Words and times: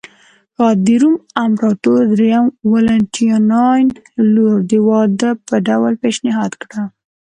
د 0.83 0.87
روم 1.01 1.15
امپراتور 1.45 1.99
درېیم 2.13 2.45
والنټیناین 2.71 3.85
لور 4.33 4.57
د 4.71 4.71
واده 4.87 5.29
په 5.47 5.55
ډول 5.67 5.93
پېشنهاد 6.03 6.51
کړه 6.61 6.83